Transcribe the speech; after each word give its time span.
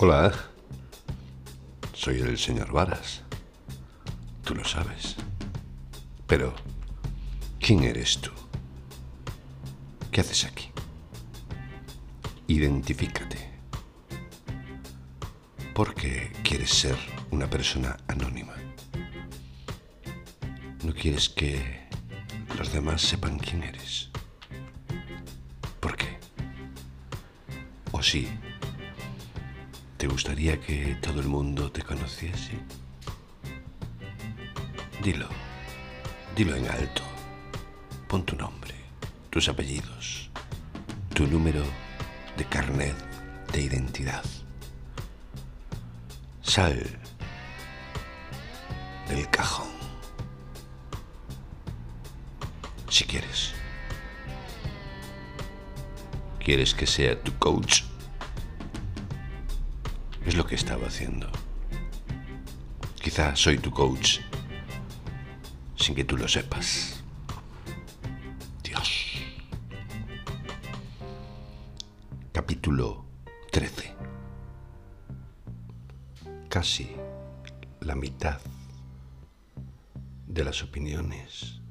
Hola, 0.00 0.32
soy 1.92 2.20
el 2.20 2.38
señor 2.38 2.70
Varas. 2.70 3.22
Tú 4.44 4.54
lo 4.54 4.64
sabes. 4.64 5.16
Pero, 6.28 6.54
¿quién 7.58 7.82
eres 7.82 8.20
tú? 8.20 8.30
¿Qué 10.12 10.20
haces 10.20 10.44
aquí? 10.44 10.70
Identifícate. 12.46 13.50
¿Por 15.74 15.96
qué 15.96 16.32
quieres 16.44 16.70
ser 16.70 16.96
una 17.32 17.50
persona 17.50 17.96
anónima? 18.06 18.54
¿No 20.84 20.94
quieres 20.94 21.28
que 21.28 21.88
los 22.56 22.72
demás 22.72 23.02
sepan 23.02 23.36
quién 23.36 23.64
eres? 23.64 24.10
¿Por 25.80 25.96
qué? 25.96 26.20
¿O 27.90 28.00
sí? 28.00 28.28
¿Te 29.98 30.06
gustaría 30.06 30.60
que 30.60 30.96
todo 31.02 31.20
el 31.20 31.26
mundo 31.26 31.72
te 31.72 31.82
conociese? 31.82 32.52
Dilo, 35.02 35.28
dilo 36.36 36.54
en 36.54 36.70
alto. 36.70 37.02
Pon 38.06 38.24
tu 38.24 38.36
nombre, 38.36 38.76
tus 39.28 39.48
apellidos, 39.48 40.30
tu 41.12 41.26
número 41.26 41.64
de 42.36 42.44
carnet 42.44 42.94
de 43.52 43.60
identidad. 43.60 44.24
Sal 46.42 46.80
del 49.08 49.28
cajón. 49.30 49.66
Si 52.88 53.02
quieres. 53.02 53.52
¿Quieres 56.38 56.72
que 56.72 56.86
sea 56.86 57.20
tu 57.20 57.36
coach? 57.40 57.87
Estaba 60.68 60.88
haciendo. 60.88 61.26
Quizá 63.02 63.34
soy 63.34 63.56
tu 63.56 63.70
coach 63.70 64.18
sin 65.76 65.94
que 65.94 66.04
tú 66.04 66.18
lo 66.18 66.28
sepas. 66.28 67.02
Dios. 68.62 69.14
Capítulo 72.32 73.06
13. 73.50 73.94
Casi 76.50 76.90
la 77.80 77.94
mitad 77.94 78.38
de 80.26 80.44
las 80.44 80.62
opiniones 80.62 81.62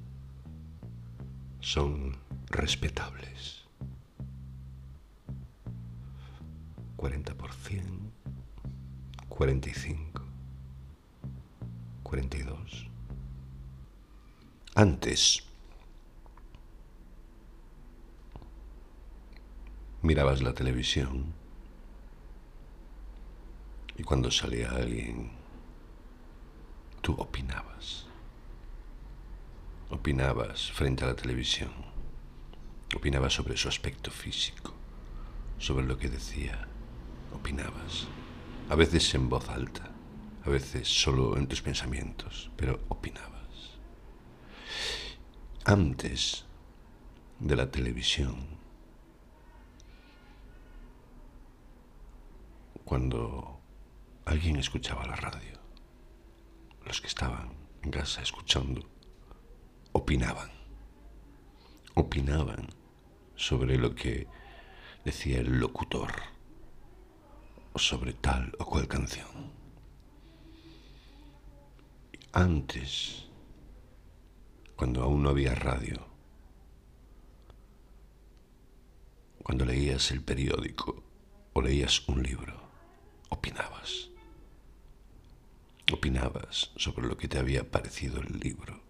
son 1.59 2.17
respetables. 2.49 3.67
40%. 6.97 8.16
45, 9.37 10.23
42. 12.01 12.87
Antes 14.73 15.43
mirabas 20.01 20.41
la 20.41 20.55
televisión 20.55 21.35
y 23.95 24.01
cuando 24.01 24.31
salía 24.31 24.71
alguien, 24.71 25.29
tú 27.01 27.13
opinabas. 27.13 28.07
Opinabas 29.91 30.71
frente 30.71 31.03
a 31.03 31.09
la 31.09 31.15
televisión. 31.15 31.69
Opinabas 32.95 33.33
sobre 33.33 33.55
su 33.55 33.69
aspecto 33.69 34.09
físico, 34.09 34.73
sobre 35.59 35.85
lo 35.85 35.95
que 35.99 36.09
decía. 36.09 36.67
Opinabas 37.35 38.07
a 38.69 38.75
veces 38.75 39.15
en 39.15 39.29
voz 39.29 39.47
alta, 39.49 39.89
a 40.43 40.49
veces 40.49 40.87
solo 40.87 41.37
en 41.37 41.47
tus 41.47 41.61
pensamientos, 41.61 42.51
pero 42.57 42.81
opinabas. 42.89 43.79
Antes 45.63 46.45
de 47.39 47.55
la 47.55 47.71
televisión, 47.71 48.57
cuando 52.83 53.61
alguien 54.25 54.57
escuchaba 54.57 55.05
la 55.05 55.15
radio, 55.15 55.59
los 56.85 56.99
que 56.99 57.07
estaban 57.07 57.53
en 57.83 57.91
casa 57.91 58.21
escuchando, 58.21 58.81
opinaban, 59.93 60.51
opinaban 61.95 62.67
sobre 63.35 63.77
lo 63.77 63.95
que 63.95 64.27
decía 65.05 65.39
el 65.39 65.59
locutor 65.59 66.36
sobre 67.77 68.13
tal 68.13 68.53
o 68.59 68.65
cual 68.65 68.87
canción. 68.87 69.51
Antes, 72.31 73.25
cuando 74.75 75.03
aún 75.03 75.23
no 75.23 75.29
había 75.29 75.55
radio, 75.55 76.05
cuando 79.43 79.65
leías 79.65 80.11
el 80.11 80.21
periódico 80.21 81.03
o 81.53 81.61
leías 81.61 82.07
un 82.07 82.21
libro, 82.21 82.69
opinabas. 83.29 84.09
Opinabas 85.91 86.71
sobre 86.75 87.07
lo 87.07 87.17
que 87.17 87.27
te 87.27 87.39
había 87.39 87.71
parecido 87.71 88.21
el 88.21 88.39
libro 88.39 88.81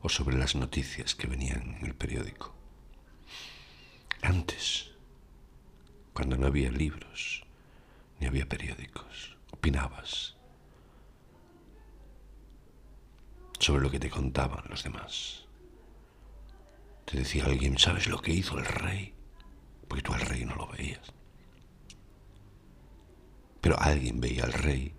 o 0.00 0.08
sobre 0.08 0.36
las 0.36 0.54
noticias 0.54 1.14
que 1.14 1.26
venían 1.26 1.76
en 1.76 1.86
el 1.86 1.94
periódico. 1.94 2.54
Antes, 4.22 4.90
cuando 6.12 6.36
no 6.36 6.46
había 6.46 6.70
libros, 6.72 7.45
ni 8.20 8.26
había 8.26 8.48
periódicos. 8.48 9.36
Opinabas 9.52 10.36
sobre 13.58 13.82
lo 13.82 13.90
que 13.90 14.00
te 14.00 14.10
contaban 14.10 14.64
los 14.68 14.84
demás. 14.84 15.46
Te 17.04 17.18
decía 17.18 17.44
alguien, 17.44 17.78
¿sabes 17.78 18.06
lo 18.06 18.20
que 18.20 18.32
hizo 18.32 18.58
el 18.58 18.64
rey? 18.64 19.14
Porque 19.88 20.02
tú 20.02 20.12
al 20.12 20.20
rey 20.20 20.44
no 20.44 20.56
lo 20.56 20.68
veías. 20.68 21.12
Pero 23.60 23.78
alguien 23.80 24.20
veía 24.20 24.44
al 24.44 24.52
rey 24.52 24.94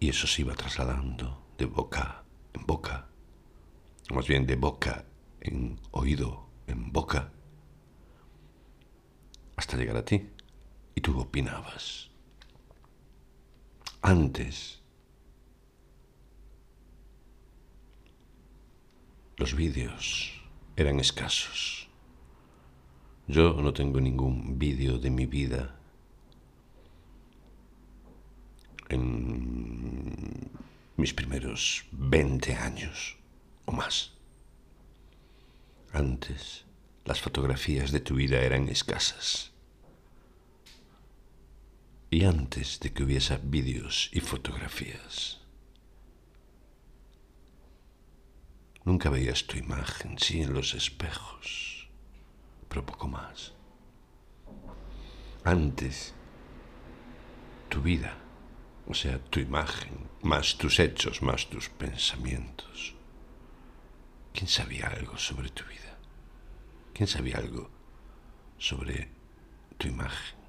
y 0.00 0.08
eso 0.08 0.26
se 0.26 0.42
iba 0.42 0.54
trasladando 0.54 1.46
de 1.58 1.66
boca 1.66 2.24
en 2.54 2.66
boca, 2.66 3.08
más 4.10 4.26
bien 4.26 4.46
de 4.46 4.56
boca 4.56 5.04
en 5.40 5.78
oído 5.92 6.48
en 6.66 6.92
boca, 6.92 7.32
hasta 9.56 9.76
llegar 9.76 9.96
a 9.96 10.04
ti 10.04 10.28
y 10.94 11.00
tú 11.00 11.18
opinabas. 11.18 12.10
Antes, 14.02 14.80
los 19.36 19.54
vídeos 19.54 20.32
eran 20.76 21.00
escasos. 21.00 21.88
Yo 23.28 23.54
no 23.54 23.72
tengo 23.72 24.00
ningún 24.00 24.58
vídeo 24.58 24.98
de 24.98 25.10
mi 25.10 25.26
vida 25.26 25.78
en 28.88 30.50
mis 30.96 31.14
primeros 31.14 31.84
20 31.92 32.54
años 32.54 33.16
o 33.64 33.72
más. 33.72 34.12
Antes, 35.92 36.64
las 37.04 37.20
fotografías 37.20 37.92
de 37.92 38.00
tu 38.00 38.14
vida 38.14 38.40
eran 38.40 38.68
escasas. 38.68 39.51
Y 42.12 42.26
antes 42.26 42.78
de 42.78 42.92
que 42.92 43.04
hubiese 43.04 43.38
vídeos 43.42 44.10
y 44.12 44.20
fotografías, 44.20 45.40
nunca 48.84 49.08
veías 49.08 49.46
tu 49.46 49.56
imagen, 49.56 50.18
sí 50.18 50.42
en 50.42 50.52
los 50.52 50.74
espejos, 50.74 51.88
pero 52.68 52.84
poco 52.84 53.08
más. 53.08 53.54
Antes, 55.42 56.12
tu 57.70 57.80
vida, 57.80 58.14
o 58.86 58.92
sea, 58.92 59.18
tu 59.18 59.40
imagen, 59.40 60.10
más 60.20 60.58
tus 60.58 60.80
hechos, 60.80 61.22
más 61.22 61.48
tus 61.48 61.70
pensamientos. 61.70 62.94
¿Quién 64.34 64.48
sabía 64.48 64.88
algo 64.88 65.16
sobre 65.16 65.48
tu 65.48 65.64
vida? 65.64 65.96
¿Quién 66.92 67.06
sabía 67.06 67.38
algo 67.38 67.70
sobre 68.58 69.08
tu 69.78 69.88
imagen? 69.88 70.41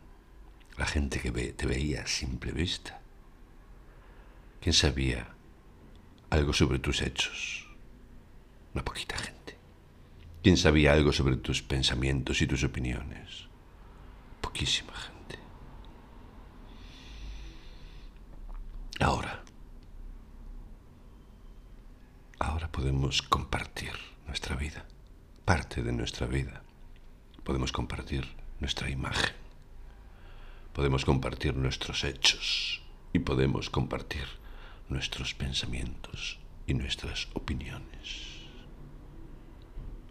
La 0.78 0.86
gente 0.86 1.20
que 1.20 1.32
te 1.32 1.66
veía 1.66 2.02
a 2.02 2.08
simple 2.08 2.52
vista. 2.52 3.00
¿Quién 4.60 4.74
sabía 4.74 5.28
algo 6.30 6.54
sobre 6.54 6.80
tus 6.80 7.02
hechos? 7.02 7.68
Una 8.74 8.84
poquita 8.84 9.18
gente. 9.18 9.58
¿Quién 10.42 10.58
sabía 10.58 10.94
algo 10.94 11.12
sobre 11.12 11.38
tus 11.38 11.62
pensamientos 11.62 12.42
y 12.42 12.48
tus 12.48 12.64
opiniones? 12.64 13.48
Poquísima 14.42 14.94
gente. 14.94 15.40
Ahora, 19.00 19.44
ahora 22.40 22.72
podemos 22.72 23.22
compartir 23.22 23.94
nuestra 24.28 24.56
vida, 24.56 24.86
parte 25.46 25.84
de 25.84 25.92
nuestra 25.92 26.26
vida. 26.26 26.64
Podemos 27.44 27.72
compartir 27.72 28.28
nuestra 28.60 28.90
imagen 28.90 29.43
podemos 30.74 31.06
compartir 31.06 31.56
nuestros 31.56 32.04
hechos 32.04 32.82
y 33.14 33.20
podemos 33.20 33.70
compartir 33.70 34.26
nuestros 34.90 35.34
pensamientos 35.34 36.40
y 36.66 36.74
nuestras 36.74 37.28
opiniones. 37.34 38.34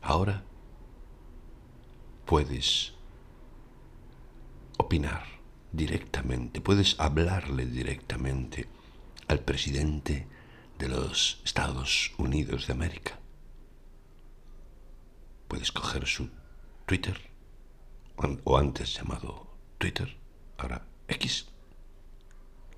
Ahora 0.01 0.45
puedes 2.25 2.95
opinar 4.79 5.25
directamente, 5.73 6.61
puedes 6.61 6.99
hablarle 6.99 7.67
directamente 7.67 8.69
al 9.29 9.41
presidente 9.41 10.27
de 10.79 10.89
los 10.89 11.41
Estados 11.45 12.13
Unidos 12.19 12.67
de 12.67 12.73
América. 12.73 13.19
Puedes 15.49 15.73
coger 15.73 16.07
su 16.07 16.31
Twitter, 16.87 17.21
o 18.45 18.59
antes 18.59 18.95
llamado 18.95 19.57
Twitter, 19.79 20.22
ahora 20.63 20.87
X. 21.09 21.47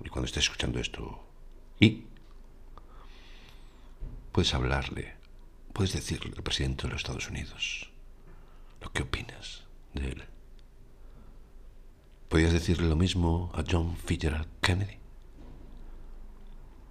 Y 0.03 0.09
cuando 0.09 0.25
estés 0.25 0.43
escuchando 0.43 0.79
esto, 0.79 1.23
y 1.79 2.05
puedes 4.31 4.53
hablarle, 4.53 5.15
puedes 5.73 5.93
decirle 5.93 6.33
al 6.35 6.43
presidente 6.43 6.83
de 6.83 6.89
los 6.89 7.01
Estados 7.01 7.29
Unidos 7.29 7.91
lo 8.81 8.91
que 8.91 9.03
opinas 9.03 9.63
de 9.93 10.09
él. 10.09 10.23
¿Podrías 12.29 12.53
decirle 12.53 12.89
lo 12.89 12.95
mismo 12.95 13.51
a 13.53 13.63
John 13.69 13.95
Fitzgerald 13.95 14.49
Kennedy? 14.61 14.99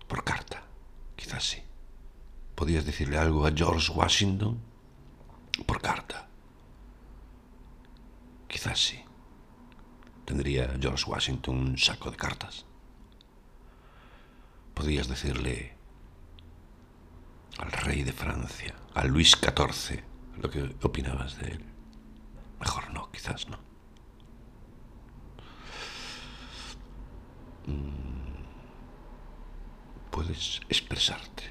Por 0.09 0.25
carta, 0.25 0.63
quizás 1.17 1.45
sí. 1.45 1.63
¿Podrías 2.55 2.87
decirle 2.87 3.19
algo 3.19 3.47
a 3.47 3.53
George 3.53 3.93
Washington? 3.93 4.61
Por 5.67 5.81
carta. 5.81 6.29
Quizás 8.49 8.79
sí. 8.79 9.05
¿Tendría 10.25 10.75
George 10.81 11.05
Washington 11.07 11.57
un 11.57 11.79
saco 11.79 12.11
de 12.11 12.17
cartas? 12.17 12.65
Podrías 14.75 15.09
decirle 15.09 15.75
al 17.59 17.71
rey 17.71 18.03
de 18.03 18.13
Francia, 18.13 18.75
a 18.95 19.05
Luis 19.05 19.33
XIV, 19.33 20.03
lo 20.41 20.51
que 20.51 20.75
opinabas 20.83 21.39
de 21.39 21.53
él. 21.53 21.65
Mejor 22.59 22.91
no, 22.93 23.11
quizás 23.13 23.49
no. 23.49 23.59
Mm, 27.67 28.45
puedes 30.11 30.61
expresarte. 30.69 31.45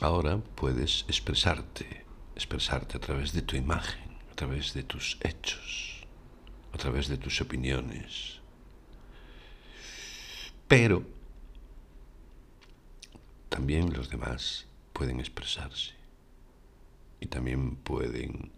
Ahora 0.00 0.38
puedes 0.54 1.04
expresarte, 1.08 2.06
expresarte 2.34 2.96
a 2.96 3.00
través 3.00 3.32
de 3.32 3.42
tu 3.42 3.56
imagen, 3.56 4.18
a 4.30 4.34
través 4.34 4.72
de 4.72 4.82
tus 4.82 5.18
hechos, 5.22 5.89
a 6.72 6.78
través 6.78 7.08
de 7.08 7.16
tus 7.16 7.40
opiniones. 7.40 8.40
Pero 10.68 11.02
también 13.48 13.92
los 13.92 14.08
demás 14.08 14.66
pueden 14.92 15.18
expresarse 15.20 15.94
y 17.20 17.26
también 17.26 17.76
pueden 17.76 18.52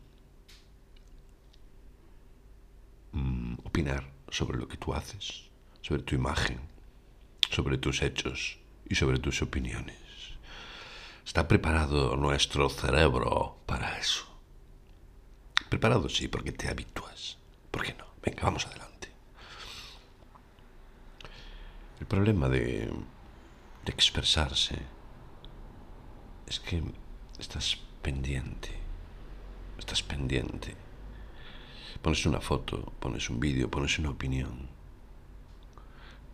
mm, 3.12 3.54
opinar 3.64 4.10
sobre 4.30 4.58
lo 4.58 4.68
que 4.68 4.76
tú 4.76 4.94
haces, 4.94 5.50
sobre 5.80 6.02
tu 6.02 6.14
imagen, 6.14 6.60
sobre 7.50 7.78
tus 7.78 8.02
hechos 8.02 8.58
y 8.88 8.94
sobre 8.94 9.18
tus 9.18 9.42
opiniones. 9.42 9.96
Está 11.24 11.46
preparado 11.48 12.16
nuestro 12.16 12.68
cerebro 12.68 13.58
para 13.66 13.98
eso. 13.98 14.24
Preparado 15.68 16.08
sí, 16.08 16.28
porque 16.28 16.52
te 16.52 16.68
habitúas. 16.68 17.01
¿Por 17.72 17.82
qué 17.82 17.94
no? 17.94 18.04
Venga, 18.22 18.42
vamos 18.44 18.66
adelante. 18.66 19.08
El 21.98 22.06
problema 22.06 22.48
de, 22.48 22.92
de 23.84 23.92
expresarse 23.92 24.78
es 26.46 26.60
que 26.60 26.82
estás 27.38 27.78
pendiente. 28.02 28.70
Estás 29.78 30.02
pendiente. 30.02 30.76
Pones 32.02 32.26
una 32.26 32.40
foto, 32.40 32.92
pones 33.00 33.30
un 33.30 33.40
vídeo, 33.40 33.70
pones 33.70 33.98
una 33.98 34.10
opinión. 34.10 34.68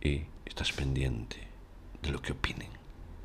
Y 0.01 0.23
estás 0.45 0.71
pendiente 0.73 1.47
de 2.01 2.11
lo 2.11 2.21
que 2.21 2.33
opinen. 2.33 2.69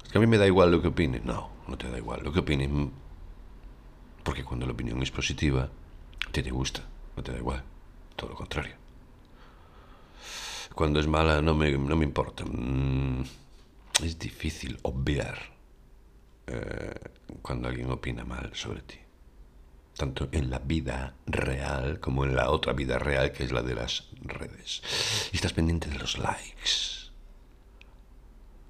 Es 0.04 0.10
que 0.10 0.18
a 0.18 0.20
mí 0.20 0.26
me 0.26 0.38
da 0.38 0.46
igual 0.46 0.70
lo 0.70 0.80
que 0.80 0.88
opinen. 0.88 1.22
No, 1.24 1.50
no 1.66 1.76
te 1.76 1.90
da 1.90 1.98
igual 1.98 2.22
lo 2.22 2.32
que 2.32 2.40
opinen. 2.40 2.92
Porque 4.22 4.44
cuando 4.44 4.66
la 4.66 4.72
opinión 4.72 5.02
es 5.02 5.10
positiva, 5.10 5.68
ti 6.32 6.42
te 6.42 6.50
gusta, 6.50 6.84
no 7.16 7.22
te 7.22 7.32
da 7.32 7.38
igual. 7.38 7.64
Todo 8.16 8.30
lo 8.30 8.36
contrario. 8.36 8.74
Cuando 10.74 10.98
es 10.98 11.06
mala, 11.06 11.40
no 11.40 11.54
me, 11.54 11.70
no 11.72 11.96
me 11.96 12.04
importa. 12.04 12.44
Mm, 12.44 13.22
es 14.02 14.18
difícil 14.18 14.78
obviar 14.82 15.38
eh, 16.46 16.94
cuando 17.42 17.68
alguien 17.68 17.90
opina 17.90 18.24
mal 18.24 18.50
sobre 18.54 18.82
ti. 18.82 18.98
Tanto 19.96 20.28
en 20.32 20.50
la 20.50 20.58
vida 20.58 21.14
real 21.26 22.00
como 22.00 22.24
en 22.24 22.34
la 22.34 22.50
otra 22.50 22.72
vida 22.72 22.98
real 22.98 23.30
que 23.30 23.44
es 23.44 23.52
la 23.52 23.62
de 23.62 23.76
las 23.76 24.08
redes. 24.22 24.82
Y 25.32 25.36
estás 25.36 25.52
pendiente 25.52 25.88
de 25.88 25.98
los 25.98 26.18
likes. 26.18 27.12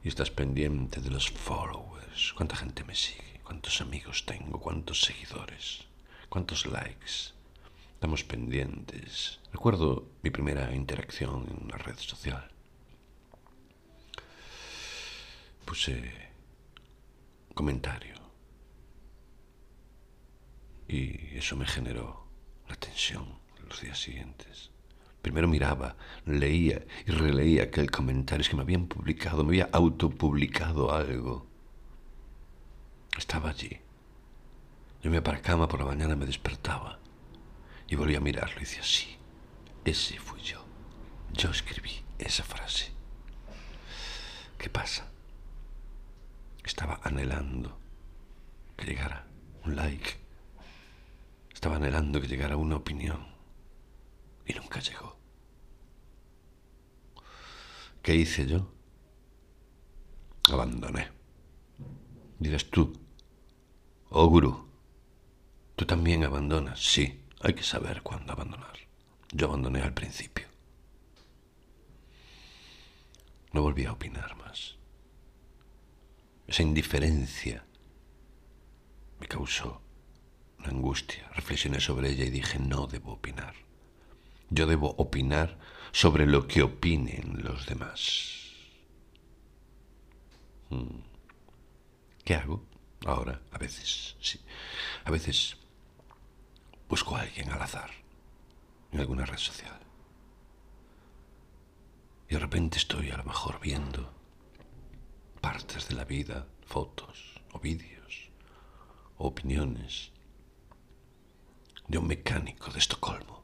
Y 0.03 0.09
estás 0.09 0.31
pendiente 0.31 1.01
de 1.01 1.11
los 1.11 1.31
followers. 1.31 2.35
¿Cuánta 2.35 2.57
gente 2.57 2.85
me 2.85 2.95
sigue? 2.95 3.41
¿Cuántos 3.43 3.81
amigos 3.81 4.27
tengo? 4.27 4.61
¿Cuántos 4.61 5.01
seguidores? 5.01 5.85
¿Cuántos 6.29 6.67
likes? 6.67 7.34
Estamos 8.05 8.25
pendientes. 8.25 9.41
Recuerdo 9.51 10.11
mi 10.23 10.29
primera 10.29 10.75
interacción 10.75 11.47
en 11.49 11.65
una 11.65 11.79
red 11.79 11.97
social. 11.97 12.51
Puse 15.65 16.13
comentario. 17.55 18.17
Y 20.87 21.35
eso 21.35 21.57
me 21.57 21.65
generó 21.65 22.27
la 22.69 22.77
tensión 22.77 23.25
los 23.67 23.81
días 23.81 23.99
siguientes. 23.99 24.69
Primero 25.23 25.49
miraba, 25.49 25.97
leía 26.27 26.85
y 27.07 27.11
releía 27.11 27.63
aquel 27.63 27.91
comentario. 27.91 28.43
Es 28.43 28.51
que 28.51 28.57
me 28.57 28.65
habían 28.65 28.87
publicado, 28.87 29.45
me 29.45 29.49
había 29.49 29.71
autopublicado 29.73 30.93
algo. 30.93 31.47
Estaba 33.17 33.49
allí. 33.49 33.81
Yo 35.03 35.11
me 35.11 35.23
cama 35.23 35.67
por 35.67 35.81
la 35.81 35.87
mañana, 35.87 36.15
me 36.15 36.27
despertaba 36.27 36.99
y 37.89 37.97
volví 37.97 38.15
a 38.17 38.21
mirarlo 38.21 38.57
y 38.57 38.61
decía, 38.61 38.83
sí, 38.83 39.17
ese 39.85 40.19
fui 40.19 40.41
yo. 40.41 40.65
Yo 41.33 41.51
escribí 41.51 42.05
esa 42.19 42.43
frase. 42.45 42.93
¿Qué 44.59 44.71
pasa? 44.71 45.11
Estaba 46.65 47.01
anhelando 47.03 47.79
que 48.77 48.87
llegara 48.87 49.27
un 49.65 49.77
like. 49.77 50.17
Estaba 51.53 51.77
anhelando 51.77 52.21
que 52.21 52.29
llegara 52.29 52.57
una 52.57 52.77
opinión. 52.77 53.27
Y 54.47 54.55
nunca 54.55 54.81
llegó. 54.81 55.19
¿Qué 58.03 58.15
hice 58.15 58.47
yo? 58.47 58.71
Abandoné. 60.53 61.11
Dirás 62.39 62.67
tú, 62.67 62.93
oh 64.11 64.27
gurú, 64.27 64.69
¿tú 65.77 65.87
también 65.87 66.25
abandonas? 66.25 66.79
Sí, 66.81 67.24
hay 67.45 67.53
que 67.53 67.63
saber 67.63 68.03
cuándo 68.03 68.33
abandonar. 68.33 68.73
Yo 69.31 69.47
abandoné 69.47 69.83
al 69.83 69.93
principio. 69.93 70.47
No 73.53 73.61
volví 73.61 73.85
a 73.85 73.93
opinar 73.93 74.35
más. 74.37 74.77
Esa 76.47 76.63
indiferencia 76.63 77.65
me 79.21 79.27
causó 79.27 79.83
una 80.59 80.69
angustia. 80.69 81.29
Reflexioné 81.35 81.81
sobre 81.81 82.11
ella 82.11 82.25
y 82.25 82.31
dije, 82.31 82.59
no 82.59 82.87
debo 82.87 83.13
opinar. 83.13 83.55
Yo 84.49 84.67
debo 84.67 84.95
opinar 84.97 85.59
sobre 85.93 86.27
lo 86.27 86.49
que 86.49 86.63
opinen 86.63 87.43
los 87.45 87.67
demás. 87.67 88.53
Hmm. 90.71 91.01
¿Qué 92.25 92.35
hago? 92.35 92.65
Ahora, 93.05 93.43
a 93.53 93.59
veces, 93.59 94.17
sí. 94.19 94.41
A 95.05 95.11
veces 95.11 95.59
busco 96.95 97.17
a 97.17 97.23
alguien 97.23 97.51
al 97.51 97.61
azar 97.61 97.91
en 98.93 99.01
alguna 99.01 99.27
red 99.27 99.39
social. 99.39 99.81
Y 102.29 102.35
de 102.35 102.39
repente 102.39 102.79
estoy 102.79 103.11
a 103.11 103.17
lo 103.17 103.25
mejor 103.25 103.59
viendo 103.59 104.15
partes 105.41 105.89
de 105.89 105.97
la 105.97 106.05
vida, 106.05 106.47
fotos 106.65 107.43
o 107.51 107.59
vídeos 107.59 108.31
o 109.19 109.27
opiniones 109.27 110.13
de 111.89 111.99
un 111.99 112.07
mecánico 112.07 112.71
de 112.71 112.79
Estocolmo 112.79 113.43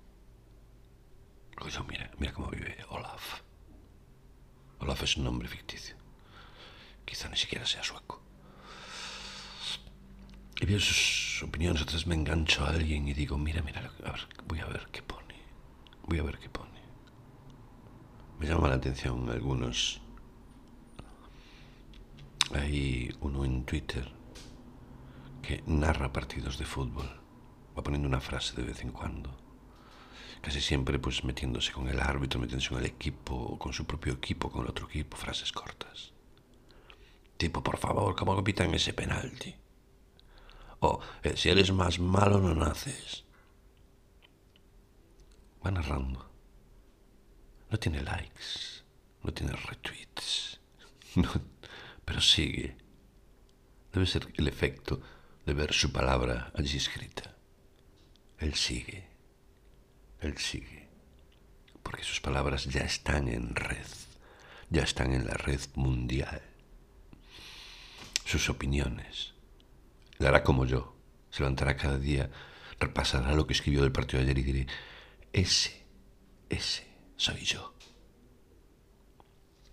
mira, 1.89 2.09
mira 2.19 2.33
cómo 2.33 2.51
vive 2.51 2.77
Olaf. 2.91 3.41
Olaf 4.79 5.03
es 5.03 5.17
un 5.17 5.25
nombre 5.25 5.49
ficticio. 5.49 5.97
Quizá 7.05 7.29
ni 7.29 7.37
siquiera 7.37 7.67
sea 7.67 7.83
sueco. 7.83 8.23
Y 10.61 10.67
veo 10.67 10.79
sus 10.79 11.43
opiniones, 11.43 11.81
otras 11.81 12.07
me 12.07 12.15
engancho 12.15 12.65
a 12.65 12.69
alguien 12.69 13.09
y 13.09 13.15
digo, 13.15 13.39
mira, 13.39 13.63
mira, 13.63 13.81
a 14.05 14.13
ver, 14.13 14.29
voy 14.47 14.61
a 14.61 14.67
ver 14.67 14.89
qué 14.93 15.03
pone. 15.03 15.35
Voy 16.07 16.19
a 16.19 16.23
ver 16.23 16.39
qué 16.39 16.51
pone. 16.51 16.81
me 18.39 18.47
llama 18.47 18.69
la 18.69 18.75
atención 18.75 19.31
algunos. 19.31 20.03
Hay 22.53 23.15
uno 23.21 23.45
en 23.45 23.65
Twitter 23.65 24.13
que 25.41 25.63
narra 25.67 26.13
partidos 26.13 26.59
de 26.59 26.67
fútbol. 26.67 27.09
Va 27.77 27.83
poniendo 27.83 28.09
una 28.09 28.21
frase 28.21 28.55
de 28.55 28.65
vez 28.65 28.83
en 28.83 28.93
cuando. 28.93 29.35
Casi 30.43 30.61
siempre 30.61 30.99
pues 30.99 31.25
metiéndose 31.25 31.73
con 31.73 31.89
el 31.89 32.01
árbitro, 32.01 32.39
metiéndose 32.39 32.69
con 32.69 32.79
el 32.79 32.87
equipo, 32.87 33.59
con 33.59 33.73
su 33.73 33.87
propio 33.87 34.13
equipo, 34.15 34.51
con 34.51 34.65
el 34.65 34.71
otro 34.71 34.87
equipo, 34.89 35.17
frases 35.17 35.53
cortas. 35.53 36.13
Tipo, 37.39 37.63
por 37.63 37.79
favor, 37.79 38.15
¿cómo 38.15 38.43
pitan 38.45 38.75
ese 38.75 38.93
penalti? 38.93 39.55
O, 40.81 41.01
eh, 41.23 41.37
si 41.37 41.51
eres 41.51 41.73
más 41.73 41.99
malo 41.99 42.41
no 42.41 42.55
naces. 42.55 43.25
Va 45.65 45.71
narrando. 45.71 46.31
No 47.71 47.79
tiene 47.79 48.03
likes, 48.03 48.83
no 49.23 49.33
tiene 49.33 49.53
retweets, 49.53 50.59
pero 52.05 52.21
sigue. 52.21 52.77
Debe 53.93 54.07
ser 54.07 54.27
el 54.37 54.49
efecto 54.49 55.01
de 55.47 55.55
ver 55.55 55.73
su 55.73 55.93
palabra 55.93 56.51
allí 56.55 56.77
escrita. 56.77 57.37
Él 58.39 58.55
sigue, 58.55 59.07
él 60.21 60.39
sigue, 60.39 60.89
porque 61.83 62.03
sus 62.03 62.21
palabras 62.21 62.65
ya 62.65 62.81
están 62.81 63.29
en 63.29 63.55
red, 63.55 63.87
ya 64.71 64.83
están 64.83 65.13
en 65.13 65.27
la 65.27 65.35
red 65.35 65.61
mundial. 65.75 66.43
Sus 68.25 68.49
opiniones. 68.49 69.35
Le 70.21 70.29
hará 70.29 70.45
como 70.45 70.67
yo, 70.67 70.95
se 71.31 71.41
levantará 71.41 71.77
cada 71.77 71.99
día, 71.99 72.31
repasará 72.79 73.33
lo 73.35 73.47
que 73.47 73.55
escribió 73.55 73.81
del 73.81 73.91
partido 73.91 74.23
de 74.23 74.31
ayer 74.31 74.39
y 74.39 74.43
diré, 74.43 74.67
ese, 75.33 75.83
ese 76.51 76.87
soy 77.17 77.41
yo. 77.41 77.75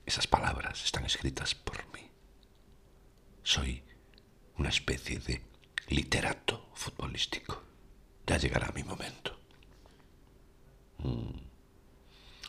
Esas 0.05 0.25
palabras 0.25 0.85
están 0.85 1.05
escritas 1.05 1.53
por 1.53 1.85
mí. 1.93 2.09
Soy 3.43 3.83
una 4.57 4.69
especie 4.69 5.19
de 5.19 5.43
literato 5.89 6.69
futbolístico. 6.73 7.61
Ya 8.25 8.37
llegará 8.37 8.71
mi 8.73 8.83
momento. 8.83 9.37
Mm. 10.99 11.39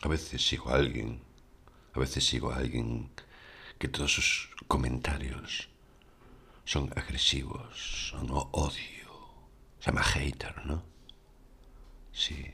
A 0.03 0.07
veces 0.07 0.47
sigo 0.47 0.69
a 0.69 0.75
alguien, 0.75 1.21
a 1.93 1.99
veces 1.99 2.25
sigo 2.25 2.51
a 2.51 2.57
alguien 2.57 3.11
que 3.77 3.89
todos 3.89 4.13
sus 4.13 4.51
comentarios 4.69 5.68
son 6.69 6.93
agresivos, 6.95 8.11
son 8.11 8.29
odio. 8.29 9.09
Se 9.79 9.87
llama 9.87 10.03
hater, 10.03 10.67
¿no? 10.67 10.83
Sí. 12.11 12.45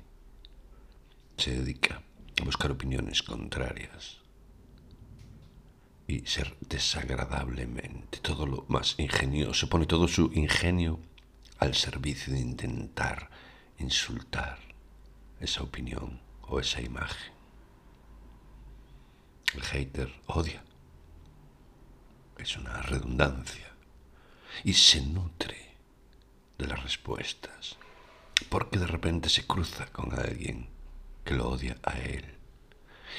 Se 1.35 1.51
dedica 1.51 2.01
a 2.39 2.45
buscar 2.45 2.71
opiniones 2.71 3.21
contrarias 3.23 4.19
y 6.07 6.19
ser 6.21 6.55
desagradablemente 6.61 8.19
todo 8.19 8.45
lo 8.45 8.63
más 8.69 8.95
ingenioso, 8.99 9.67
pone 9.67 9.85
todo 9.85 10.07
su 10.07 10.31
ingenio 10.33 10.97
al 11.59 11.75
servicio 11.75 12.31
de 12.31 12.39
intentar 12.39 13.29
insultar 13.79 14.59
esa 15.41 15.61
opinión 15.61 16.21
o 16.43 16.61
esa 16.61 16.79
imagen. 16.79 17.33
El 19.53 19.61
hater 19.61 20.09
odia. 20.27 20.63
Es 22.37 22.55
una 22.55 22.81
redundancia. 22.81 23.74
Y 24.63 24.73
se 24.73 25.01
nutre 25.01 25.75
de 26.57 26.67
las 26.67 26.81
respuestas. 26.83 27.77
Porque 28.49 28.79
de 28.79 28.87
repente 28.87 29.29
se 29.29 29.45
cruza 29.45 29.87
con 29.87 30.17
alguien 30.17 30.67
que 31.23 31.33
lo 31.33 31.49
odia 31.49 31.77
a 31.83 31.97
él. 31.99 32.25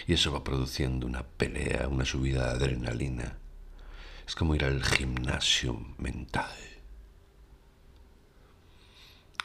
Y 0.07 0.14
eso 0.14 0.33
va 0.33 0.45
produciendo 0.45 1.07
una 1.07 1.23
pelea, 1.23 1.88
una 1.88 2.05
subida 2.05 2.47
de 2.47 2.64
adrenalina. 2.64 3.38
Es 4.26 4.35
como 4.35 4.55
ir 4.55 4.64
al 4.64 4.83
gimnasio 4.83 5.95
mental. 5.99 6.55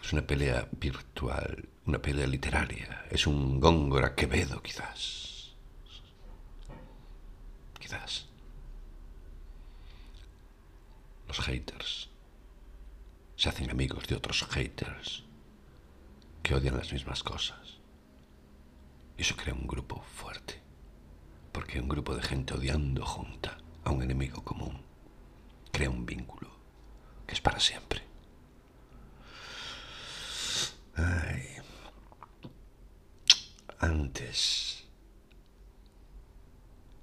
Es 0.04 0.12
una 0.14 0.26
pelea 0.26 0.68
virtual, 0.72 1.70
una 1.86 2.02
pelea 2.02 2.28
literaria. 2.28 3.06
Es 3.10 3.28
un 3.28 3.60
Góngora 3.60 4.16
Quevedo, 4.16 4.62
quizás. 4.62 5.54
Quizás. 7.80 8.31
Los 11.32 11.46
haters 11.46 12.10
se 13.38 13.48
hacen 13.48 13.72
amigos 13.72 14.06
de 14.06 14.16
otros 14.16 14.44
haters 14.50 15.24
que 16.44 16.54
odian 16.54 16.76
las 16.76 16.92
mismas 16.92 17.24
cosas. 17.24 17.78
Eso 19.18 19.38
crea 19.38 19.54
un 19.54 19.66
grupo 19.66 20.02
fuerte, 20.02 20.62
porque 21.54 21.80
un 21.80 21.88
grupo 21.88 22.14
de 22.14 22.22
gente 22.22 22.54
odiando 22.54 23.06
junta 23.06 23.58
a 23.86 23.92
un 23.92 24.02
enemigo 24.04 24.44
común 24.44 24.84
crea 25.72 25.90
un 25.90 26.06
vínculo 26.06 26.50
que 27.26 27.36
es 27.36 27.40
para 27.40 27.62
siempre. 27.62 28.04
Ay. 30.98 31.48
Antes, 33.80 34.84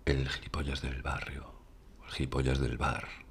el 0.05 0.29
gilipollas 0.29 0.83
del 0.83 1.01
barrio, 1.01 1.51
el 2.05 2.13
gilipollas 2.13 2.61
del 2.61 2.77
bar, 2.77 3.27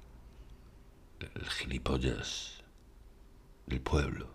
el 1.20 1.48
gilipollas 1.48 2.62
del 3.66 3.80
pueblo, 3.80 4.34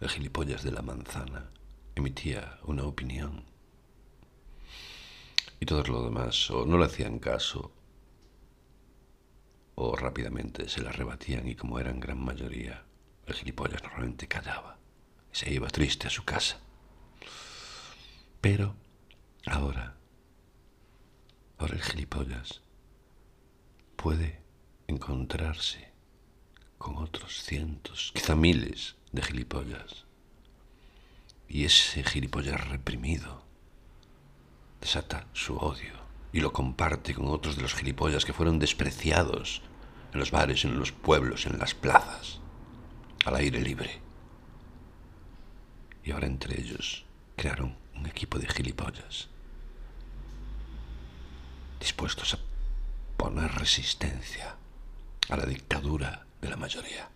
el 0.00 0.08
gilipollas 0.08 0.62
de 0.62 0.72
la 0.72 0.82
manzana, 0.82 1.50
emitía 1.94 2.58
una 2.64 2.84
opinión 2.84 3.44
y 5.60 5.66
todos 5.66 5.88
los 5.88 6.04
demás 6.04 6.50
o 6.50 6.66
no 6.66 6.78
le 6.78 6.84
hacían 6.84 7.18
caso 7.18 7.72
o 9.74 9.96
rápidamente 9.96 10.68
se 10.68 10.82
la 10.82 10.92
rebatían 10.92 11.48
y 11.48 11.54
como 11.54 11.78
eran 11.78 12.00
gran 12.00 12.22
mayoría, 12.22 12.84
el 13.26 13.34
gilipollas 13.34 13.82
normalmente 13.82 14.28
callaba 14.28 14.78
y 15.32 15.36
se 15.36 15.52
iba 15.52 15.68
triste 15.68 16.06
a 16.06 16.10
su 16.10 16.24
casa. 16.24 16.60
Pero 18.40 18.74
ahora, 19.46 19.96
ahora 21.58 21.74
el 21.74 21.82
gilipollas 21.82 22.62
puede 23.96 24.47
encontrarse 24.88 25.92
con 26.78 26.96
otros 26.96 27.42
cientos, 27.42 28.10
quizá 28.14 28.34
miles 28.34 28.96
de 29.12 29.22
gilipollas 29.22 30.06
y 31.46 31.64
ese 31.64 32.02
gilipollas 32.02 32.66
reprimido 32.68 33.44
desata 34.80 35.26
su 35.34 35.58
odio 35.58 35.92
y 36.32 36.40
lo 36.40 36.54
comparte 36.54 37.14
con 37.14 37.28
otros 37.28 37.56
de 37.56 37.62
los 37.62 37.74
gilipollas 37.74 38.24
que 38.24 38.32
fueron 38.32 38.58
despreciados 38.58 39.60
en 40.14 40.20
los 40.20 40.30
bares, 40.30 40.64
en 40.64 40.78
los 40.78 40.90
pueblos, 40.90 41.44
en 41.44 41.58
las 41.58 41.74
plazas, 41.74 42.40
al 43.26 43.36
aire 43.36 43.60
libre. 43.60 44.00
Y 46.02 46.12
ahora 46.12 46.26
entre 46.26 46.58
ellos 46.58 47.04
crearon 47.36 47.76
un 47.94 48.06
equipo 48.06 48.38
de 48.38 48.48
gilipollas 48.48 49.28
dispuestos 51.78 52.34
a 52.34 52.38
poner 53.18 53.52
resistencia 53.52 54.56
a 55.28 55.36
la 55.36 55.44
dictadura 55.44 56.26
de 56.40 56.48
la 56.48 56.56
mayoría. 56.56 57.10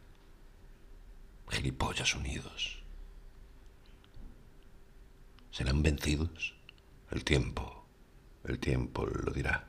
Gilipollas 1.48 2.14
unidos 2.14 2.82
serán 5.50 5.82
vencidos. 5.82 6.54
El 7.10 7.24
tiempo, 7.24 7.86
el 8.44 8.58
tiempo 8.58 9.06
lo 9.06 9.32
dirá. 9.32 9.68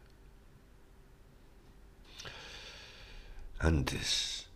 Antes 3.60 4.48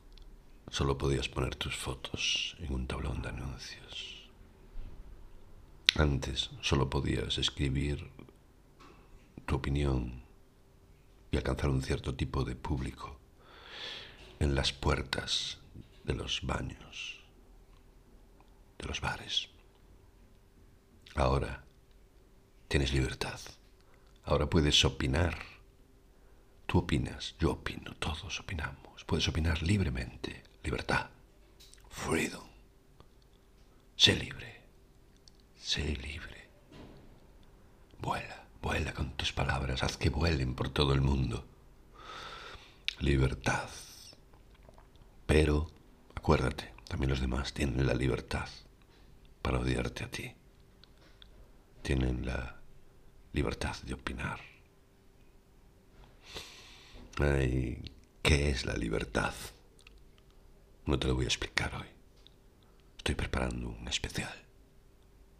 solo 0.69 0.97
podías 0.97 1.29
poner 1.29 1.55
tus 1.55 1.75
fotos 1.75 2.55
en 2.59 2.73
un 2.73 2.87
tablón 2.87 3.21
de 3.21 3.29
anuncios. 3.29 4.29
Antes 5.95 6.51
solo 6.61 6.89
podías 6.89 7.37
escribir 7.37 8.09
tu 9.45 9.55
opinión 9.55 10.23
y 11.31 11.37
alcanzar 11.37 11.69
un 11.69 11.81
cierto 11.81 12.15
tipo 12.15 12.43
de 12.43 12.55
público 12.55 13.17
en 14.39 14.55
las 14.55 14.71
puertas 14.73 15.57
de 16.03 16.13
los 16.13 16.41
baños, 16.43 17.19
de 18.77 18.85
los 18.85 19.01
bares. 19.01 19.49
Ahora 21.15 21.63
tienes 22.67 22.93
libertad. 22.93 23.39
Ahora 24.23 24.49
puedes 24.49 24.83
opinar. 24.85 25.37
Tú 26.65 26.79
opinas, 26.79 27.35
yo 27.39 27.51
opino, 27.51 27.93
todos 27.95 28.39
opinamos. 28.39 29.03
Puedes 29.05 29.27
opinar 29.27 29.63
libremente. 29.63 30.43
Libertad. 30.63 31.09
Freedom. 31.89 32.45
Sé 33.95 34.15
libre. 34.15 34.61
Sé 35.57 35.95
libre. 35.95 36.49
Vuela, 37.99 38.47
vuela 38.61 38.93
con 38.93 39.11
tus 39.11 39.31
palabras. 39.31 39.81
Haz 39.81 39.97
que 39.97 40.09
vuelen 40.09 40.55
por 40.55 40.69
todo 40.69 40.93
el 40.93 41.01
mundo. 41.01 41.45
Libertad. 42.99 43.69
Pero, 45.27 45.69
acuérdate, 46.15 46.73
también 46.87 47.11
los 47.11 47.21
demás 47.21 47.53
tienen 47.53 47.85
la 47.85 47.93
libertad 47.93 48.49
para 49.43 49.59
odiarte 49.59 50.03
a 50.03 50.09
ti 50.09 50.33
tienen 51.87 52.25
la 52.25 52.53
libertad 53.31 53.73
de 53.83 53.93
opinar. 53.93 54.41
Ay, 57.17 57.81
¿Qué 58.21 58.49
es 58.49 58.65
la 58.65 58.73
libertad? 58.73 59.33
No 60.85 60.99
te 60.99 61.07
lo 61.07 61.15
voy 61.15 61.23
a 61.23 61.29
explicar 61.29 61.73
hoy. 61.75 61.87
Estoy 62.97 63.15
preparando 63.15 63.69
un 63.69 63.87
especial. 63.87 64.35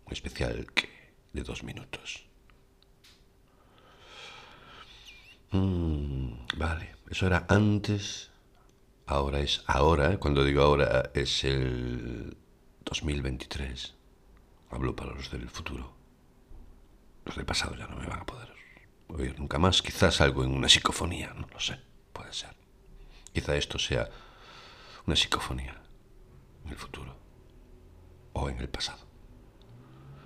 Un 0.06 0.13
especial 0.13 0.72
que 0.74 0.88
de 1.34 1.44
dos 1.44 1.63
minutos. 1.63 2.25
Mm, 5.51 6.32
vale, 6.56 6.96
eso 7.10 7.27
era 7.27 7.46
antes. 7.50 8.32
Ahora 9.07 9.39
es 9.39 9.63
ahora. 9.67 10.17
Cuando 10.17 10.43
digo 10.43 10.61
ahora 10.61 11.11
es 11.13 11.45
el 11.45 12.37
2023. 12.83 13.95
Hablo 14.69 14.95
para 14.95 15.13
los 15.13 15.31
del 15.31 15.49
futuro. 15.49 15.93
Los 17.25 17.37
del 17.37 17.45
pasado 17.45 17.75
ya 17.75 17.87
no 17.87 17.95
me 17.95 18.05
van 18.05 18.19
a 18.19 18.25
poder 18.25 18.53
oír 19.07 19.39
nunca 19.39 19.57
más. 19.57 19.81
Quizás 19.81 20.19
algo 20.19 20.43
en 20.43 20.51
una 20.51 20.67
psicofonía, 20.67 21.33
no 21.33 21.47
lo 21.47 21.59
sé. 21.59 21.79
Puede 22.11 22.33
ser. 22.33 22.53
Quizá 23.31 23.55
esto 23.55 23.79
sea 23.79 24.09
una 25.05 25.15
psicofonía 25.15 25.81
en 26.65 26.71
el 26.71 26.77
futuro 26.77 27.15
o 28.33 28.49
en 28.49 28.59
el 28.59 28.67
pasado. 28.67 29.05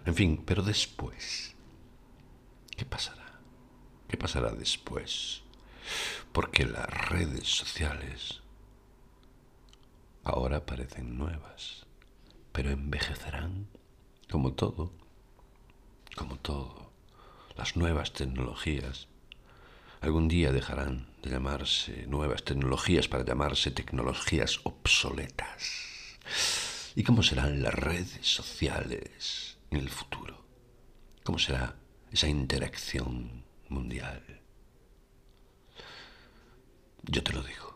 En 0.06 0.16
fin, 0.16 0.44
pero 0.44 0.64
después, 0.64 1.56
¿qué 2.76 2.86
pasará? 2.86 3.40
¿Qué 4.08 4.18
pasará 4.18 4.52
después? 4.52 5.44
Porque 6.32 6.66
las 6.66 6.88
redes 7.10 7.48
sociales 7.48 8.41
ahora 10.24 10.66
parecen 10.66 11.18
nuevas, 11.18 11.86
pero 12.52 12.70
envejecerán 12.70 13.68
como 14.30 14.54
todo, 14.54 14.92
como 16.16 16.38
todo. 16.38 16.92
Las 17.58 17.76
nuevas 17.76 18.14
tecnologías 18.14 19.08
algún 20.02 20.28
día 20.28 20.52
dejarán 20.52 21.08
de 21.22 21.30
llamarse 21.30 22.08
nuevas 22.08 22.44
tecnologías 22.44 23.08
para 23.08 23.24
llamarse 23.24 23.72
tecnologías 23.72 24.60
obsoletas. 24.64 26.18
¿Y 26.96 27.04
cómo 27.04 27.24
serán 27.24 27.62
las 27.62 27.74
redes 27.74 28.20
sociales 28.22 29.58
en 29.70 29.80
el 29.80 29.90
futuro? 29.90 30.44
¿Cómo 31.24 31.38
será 31.38 31.76
esa 32.12 32.28
interacción 32.28 33.44
mundial? 33.70 34.42
Yo 37.04 37.24
te 37.24 37.34
lo 37.34 37.44
digo. 37.44 37.71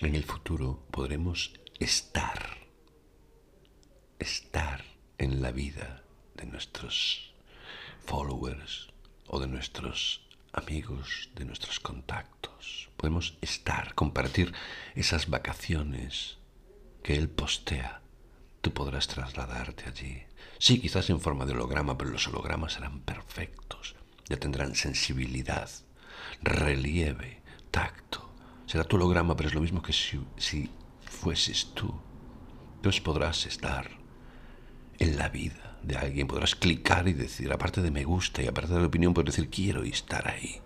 En 0.00 0.14
el 0.14 0.22
futuro 0.22 0.86
podremos 0.92 1.54
estar, 1.80 2.56
estar 4.20 4.84
en 5.18 5.42
la 5.42 5.50
vida 5.50 6.04
de 6.34 6.46
nuestros 6.46 7.34
followers, 8.06 8.90
o 9.26 9.40
de 9.40 9.48
nuestros 9.48 10.24
amigos, 10.52 11.30
de 11.34 11.44
nuestros 11.44 11.80
contactos. 11.80 12.90
Podemos 12.96 13.38
estar, 13.40 13.94
compartir 13.94 14.54
esas 14.94 15.28
vacaciones 15.28 16.38
que 17.02 17.16
él 17.16 17.28
postea. 17.28 18.00
Tú 18.60 18.72
podrás 18.72 19.08
trasladarte 19.08 19.88
allí. 19.88 20.22
Sí, 20.58 20.80
quizás 20.80 21.10
en 21.10 21.20
forma 21.20 21.44
de 21.44 21.54
holograma, 21.54 21.98
pero 21.98 22.10
los 22.10 22.28
hologramas 22.28 22.74
serán 22.74 23.00
perfectos. 23.00 23.96
Ya 24.28 24.36
tendrán 24.36 24.76
sensibilidad, 24.76 25.68
relieve, 26.40 27.42
tacto. 27.72 28.27
Será 28.68 28.84
tu 28.84 28.96
holograma, 28.96 29.34
pero 29.34 29.48
es 29.48 29.54
lo 29.54 29.62
mismo 29.62 29.80
que 29.80 29.94
si, 29.94 30.70
fueses 31.00 31.72
tú. 31.74 31.90
Entonces 32.76 33.00
podrás 33.00 33.46
estar 33.46 33.88
en 34.98 35.16
la 35.16 35.30
vida 35.30 35.78
de 35.82 35.96
alguien, 35.96 36.26
podrás 36.26 36.54
clicar 36.54 37.08
y 37.08 37.14
decir, 37.14 37.50
aparte 37.50 37.80
de 37.80 37.90
me 37.90 38.04
gusta 38.04 38.42
y 38.42 38.46
aparte 38.46 38.74
de 38.74 38.80
la 38.80 38.86
opinión, 38.86 39.14
puedes 39.14 39.34
decir 39.34 39.48
quiero 39.48 39.84
estar 39.84 40.28
ahí. 40.28 40.60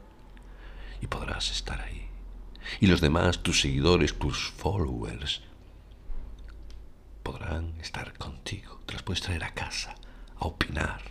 Y 1.01 1.07
podrás 1.07 1.53
estar 1.53 1.81
ahí. 1.81 2.09
Y 2.81 2.89
los 2.89 3.01
demás, 3.01 3.41
tus 3.41 3.61
seguidores, 3.61 4.19
tus 4.19 4.51
followers, 4.51 5.43
podrán 7.23 7.81
estar 7.81 8.19
contigo. 8.19 8.81
Te 8.85 8.95
las 8.95 9.05
puedes 9.05 9.23
traer 9.23 9.45
a 9.45 9.55
casa, 9.55 9.95
a 10.41 10.47
opinar, 10.47 11.03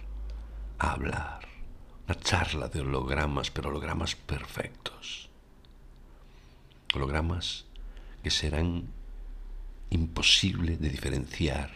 a 0.77 0.91
hablar. 0.91 1.47
Una 2.05 2.19
charla 2.19 2.67
de 2.67 2.81
hologramas, 2.81 3.49
pero 3.49 3.69
hologramas 3.69 4.15
perfectos. 4.15 5.30
Hologramas 6.93 7.65
que 8.23 8.29
serán 8.29 8.87
imposible 9.89 10.77
de 10.77 10.89
diferenciar 10.89 11.71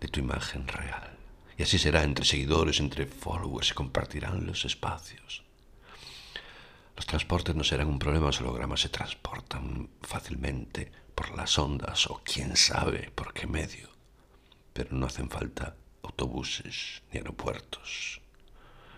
de 0.00 0.08
tu 0.08 0.20
imagen 0.20 0.66
real. 0.68 1.16
Y 1.56 1.62
así 1.62 1.78
será 1.78 2.02
entre 2.02 2.24
seguidores, 2.24 2.80
entre 2.80 3.06
followers, 3.06 3.68
se 3.68 3.74
compartirán 3.74 4.46
los 4.46 4.64
espacios. 4.64 5.42
Los 6.96 7.06
transportes 7.06 7.54
no 7.54 7.64
serán 7.64 7.88
un 7.88 7.98
problema, 7.98 8.26
los 8.26 8.40
hologramas 8.40 8.80
se 8.80 8.88
transportan 8.88 9.88
fácilmente 10.02 10.90
por 11.14 11.36
las 11.36 11.58
ondas 11.58 12.06
o 12.08 12.20
quién 12.24 12.56
sabe 12.56 13.10
por 13.14 13.32
qué 13.32 13.46
medio. 13.46 13.88
Pero 14.72 14.90
no 14.92 15.06
hacen 15.06 15.30
falta 15.30 15.76
autobuses, 16.02 17.02
ni 17.12 17.18
aeropuertos, 17.18 18.20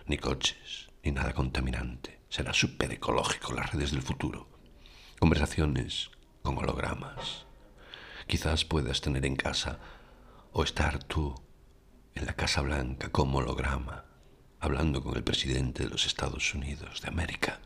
ni 0.05 0.17
coches, 0.17 0.89
ni 1.03 1.11
nada 1.11 1.33
contaminante. 1.33 2.19
Será 2.29 2.53
súper 2.53 2.91
ecológico 2.91 3.53
las 3.53 3.71
redes 3.71 3.91
del 3.91 4.01
futuro. 4.01 4.56
Conversaciones 5.19 6.11
con 6.43 6.59
hologramas. 6.59 7.47
Quizás 8.27 8.65
puedas 8.65 9.01
tener 9.01 9.25
en 9.25 9.35
casa 9.35 9.79
o 10.51 10.63
estar 10.63 11.03
tú 11.03 11.33
en 12.13 12.27
la 12.27 12.33
Casa 12.33 12.61
Blanca 12.61 13.09
como 13.09 13.39
holograma, 13.39 14.05
hablando 14.59 15.03
con 15.03 15.17
el 15.17 15.23
presidente 15.23 15.83
de 15.83 15.89
los 15.89 16.05
Estados 16.05 16.53
Unidos 16.53 17.01
de 17.01 17.07
América. 17.07 17.59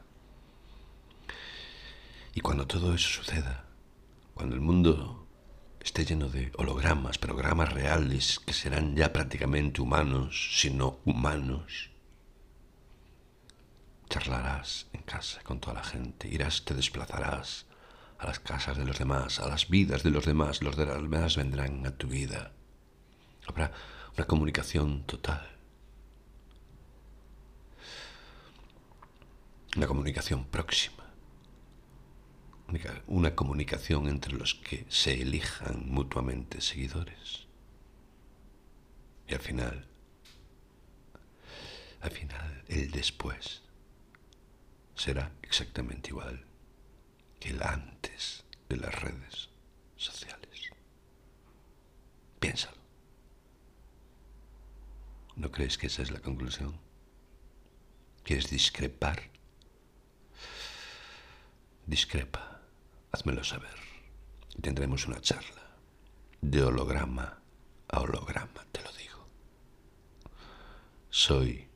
Y 2.33 2.39
cuando 2.39 2.67
todo 2.67 2.95
eso 2.95 3.09
suceda, 3.09 3.65
cuando 4.33 4.55
el 4.55 4.61
mundo 4.61 5.27
esté 5.81 6.05
lleno 6.05 6.29
de 6.29 6.53
hologramas, 6.55 7.17
programas 7.17 7.73
reales 7.73 8.39
que 8.39 8.53
serán 8.53 8.95
ya 8.95 9.11
prácticamente 9.11 9.81
humanos, 9.81 10.57
si 10.57 10.69
no 10.69 10.99
humanos, 11.03 11.90
charlarás 14.11 14.87
en 14.91 15.03
casa 15.03 15.41
con 15.41 15.61
toda 15.61 15.75
la 15.75 15.83
gente, 15.83 16.27
irás, 16.27 16.65
te 16.65 16.73
desplazarás 16.73 17.65
a 18.19 18.27
las 18.27 18.39
casas 18.41 18.77
de 18.77 18.83
los 18.83 18.99
demás, 18.99 19.39
a 19.39 19.47
las 19.47 19.69
vidas 19.69 20.03
de 20.03 20.11
los 20.11 20.25
demás, 20.25 20.61
los 20.61 20.75
demás 20.75 21.37
vendrán 21.37 21.85
a 21.85 21.91
tu 21.91 22.07
vida. 22.07 22.51
Habrá 23.47 23.71
una 24.17 24.27
comunicación 24.27 25.03
total. 25.03 25.47
Una 29.77 29.87
comunicación 29.87 30.43
próxima. 30.43 31.05
Una 33.07 33.33
comunicación 33.33 34.09
entre 34.09 34.33
los 34.33 34.55
que 34.55 34.85
se 34.89 35.21
elijan 35.21 35.85
mutuamente 35.89 36.59
seguidores. 36.59 37.47
Y 39.27 39.33
al 39.33 39.39
final, 39.39 39.87
al 42.01 42.11
final, 42.11 42.63
el 42.67 42.91
después 42.91 43.61
será 45.01 45.31
exactamente 45.41 46.09
igual 46.09 46.45
que 47.39 47.49
el 47.49 47.63
antes 47.63 48.43
de 48.69 48.77
las 48.77 48.93
redes 49.01 49.49
sociales. 49.95 50.69
Piénsalo. 52.39 52.77
¿No 55.37 55.51
crees 55.51 55.79
que 55.79 55.87
esa 55.87 56.03
es 56.03 56.11
la 56.11 56.19
conclusión? 56.19 56.79
¿Quieres 58.23 58.51
discrepar? 58.51 59.23
Discrepa, 61.87 62.61
házmelo 63.11 63.43
saber. 63.43 63.77
Tendremos 64.61 65.07
una 65.07 65.19
charla 65.19 65.63
de 66.41 66.61
holograma 66.61 67.41
a 67.87 67.99
holograma, 68.01 68.67
te 68.71 68.83
lo 68.83 68.91
digo. 68.93 69.27
Soy 71.09 71.67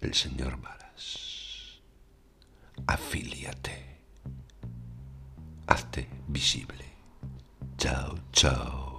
el 0.00 0.14
señor 0.14 0.60
Varas. 0.60 1.43
Afíliate. 2.86 3.84
Hazte 5.66 6.08
visible. 6.28 6.84
Chao, 7.76 8.14
chao. 8.32 8.93